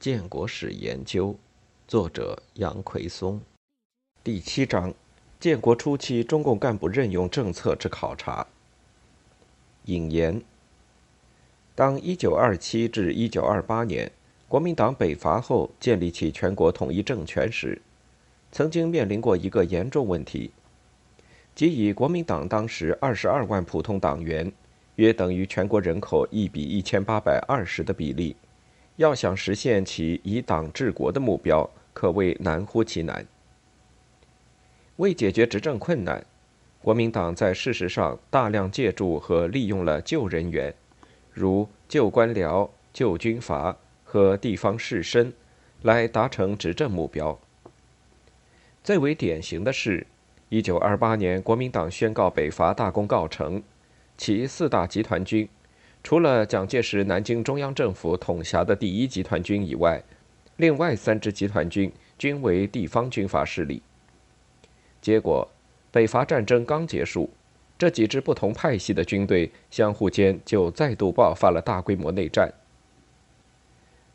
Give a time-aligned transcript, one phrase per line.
[0.00, 1.36] 建国史研究，
[1.86, 3.38] 作者杨奎松。
[4.24, 4.94] 第七章：
[5.38, 8.46] 建国初期中共干部任用政策之考察。
[9.84, 10.40] 引言：
[11.74, 14.10] 当1927至1928年
[14.48, 17.82] 国民党北伐后建立起全国统一政权时，
[18.50, 20.50] 曾经面临过一个严重问题，
[21.54, 24.50] 即以国民党当时22万普通党员，
[24.94, 28.34] 约等于全国人口1比1820的比例。
[29.00, 33.26] 要想实现其以党治国的目标，可谓难乎其难。
[34.96, 36.22] 为解决执政困难，
[36.82, 40.74] 国民党在事实上大量借助和利用了旧人员，
[41.32, 43.74] 如旧官僚、旧军阀
[44.04, 45.32] 和地方士绅，
[45.80, 47.40] 来达成执政目标。
[48.84, 50.06] 最为典型的是，
[50.50, 53.62] 一九二八年国民党宣告北伐大功告成，
[54.18, 55.48] 其四大集团军。
[56.02, 60.02] 除了蒋介石南京中央政府统辖的第一集团军以外，
[60.56, 63.82] 另外三支集团军均为地方军阀势力。
[65.00, 65.48] 结果，
[65.90, 67.30] 北伐战争刚结束，
[67.78, 72.52] 这几支不同派系的军队相互间就再度爆发了大规模内战。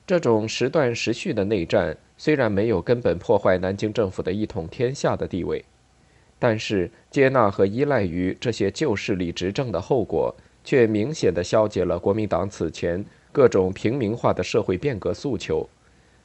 [0.05, 5.63] 这种时断时续的内战虽然没有根本破坏南京政府的一统天下的地位，
[6.37, 10.35] 但是接纳和依赖于这些旧势力执政的后果。
[10.65, 15.69] 却明显的消解了国民党此前各种平民化的社会变革诉求，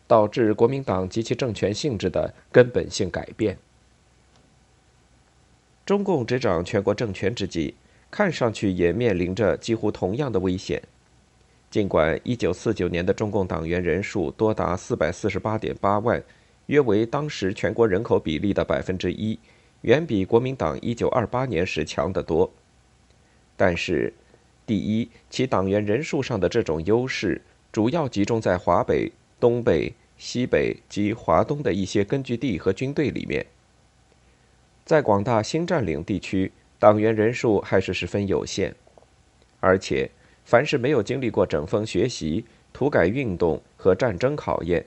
[0.07, 3.59] 导致国民党及其政权性质的根本性改变。
[5.85, 7.75] 中共执掌全国政权之际，
[8.11, 10.83] 看上去也面临着几乎同样的危险。
[11.71, 16.23] 尽管1949年的中共党员人数多达448.8万，
[16.67, 19.39] 约为当时全国人口比例的百分之一，
[19.83, 22.51] 远比国民党1928年时强得多，
[23.55, 24.11] 但是。
[24.71, 33.45] 第一，其党员人数上的这种优势，主要集中在华北、东北、西北及华东的一些根据地和军队里面。
[34.85, 38.73] 在广大新占领地区，党员人数还是十分有限，
[39.59, 40.09] 而且，
[40.45, 44.87] 凡是没有经历过整风学习、土改运动和战争考验，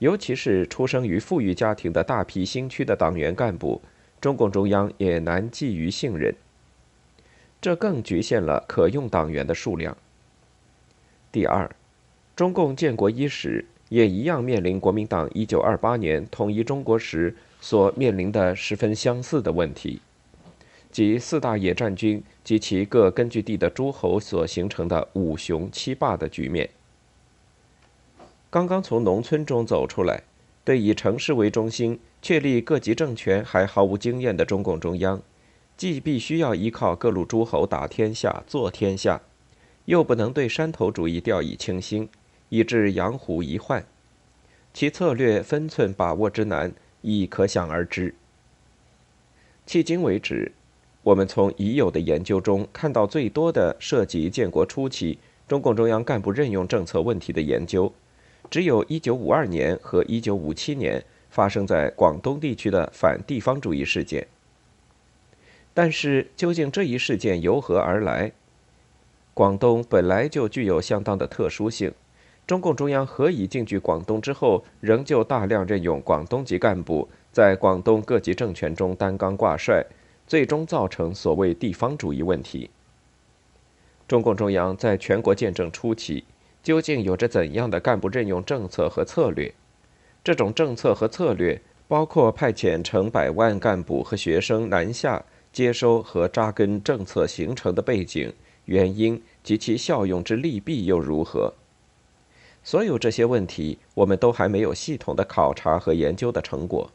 [0.00, 3.80] 尤其是出生于富裕家庭的大批新区的党员干部，
[4.20, 6.34] 中共中央也难寄予信任。
[7.64, 9.96] 这更局限了可用党员的数量。
[11.32, 11.74] 第二，
[12.36, 20.02] 中共建国伊始也一样面临国民党1928年统一中国时所面临的十分相似的问题，
[20.92, 26.68] 即四大野战军及其各根据地的诸侯所形成的五雄七霸的局面。
[28.50, 30.22] 刚刚从农村中走出来，
[30.66, 35.22] 对以城市为中心确立各级政权还毫无经验的中共中央。
[35.76, 39.20] 既必须要依靠各路诸侯打天下、做天下，
[39.86, 42.08] 又不能对山头主义掉以轻心，
[42.48, 43.84] 以致养虎遗患，
[44.72, 48.14] 其策略分寸把握之难，亦可想而知。
[49.66, 50.52] 迄今为止，
[51.02, 55.18] 我们从已有的研究中看到最多的涉及建国初期
[55.48, 57.92] 中共中央干部任用政策问题的研究，
[58.48, 64.26] 只有一九五二年和一九五七年发生在广东地区的反地方主义事件。
[65.76, 68.30] 但是，究竟这一事件由何而来？
[69.34, 71.92] 广东本来就具有相当的特殊性，
[72.46, 79.84] 中共中央何以进据广东之后，仍旧大量任用广东籍干部，在广东各级政权中担纲挂帅，
[80.28, 82.70] 最终造成所谓地方主义问题？
[84.06, 86.22] 中共中央在全国建政初期，
[86.62, 89.52] 究竟有着怎样的干部任用政策和策略？
[90.22, 95.24] 这种政策和策略包括派遣成百万干部和学生南下。
[95.54, 98.32] 接收和扎根政策形成的背景、
[98.64, 101.54] 原因及其效用之利弊又如何？
[102.64, 106.90] 所有这些问题，我们都还没有系统的考察和研究的成果。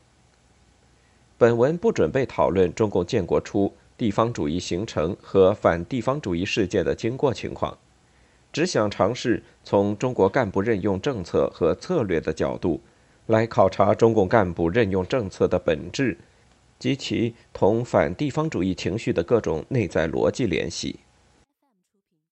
[1.38, 7.78] 本文不准备讨论中共建国初地方主义形成和反地方主义事件的经过情况，
[8.52, 12.82] 只想尝试从中国干部任用政策和策略的角度，
[13.28, 16.18] 来考察中共干部任用政策的本质。
[16.80, 21.02] 及其同反地方主义情绪的各种内在逻辑联系。